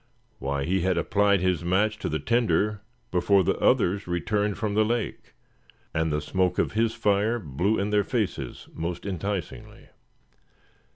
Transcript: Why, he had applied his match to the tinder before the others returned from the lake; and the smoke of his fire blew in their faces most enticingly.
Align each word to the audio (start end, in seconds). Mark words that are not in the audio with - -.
Why, 0.39 0.63
he 0.65 0.81
had 0.81 0.97
applied 0.97 1.41
his 1.41 1.63
match 1.63 1.99
to 1.99 2.09
the 2.09 2.17
tinder 2.17 2.81
before 3.11 3.43
the 3.43 3.55
others 3.59 4.07
returned 4.07 4.57
from 4.57 4.73
the 4.73 4.83
lake; 4.83 5.35
and 5.93 6.11
the 6.11 6.21
smoke 6.21 6.57
of 6.57 6.71
his 6.71 6.95
fire 6.95 7.37
blew 7.37 7.77
in 7.77 7.91
their 7.91 8.03
faces 8.03 8.67
most 8.73 9.05
enticingly. 9.05 9.89